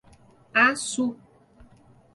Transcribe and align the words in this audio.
Assu 0.63 1.05